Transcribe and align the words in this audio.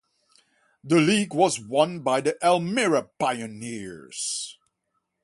The 0.83 0.95
league 0.95 1.35
was 1.35 1.59
won 1.59 1.99
by 2.01 2.21
the 2.21 2.35
Elmira 2.43 3.07
Pioneers. 3.19 4.57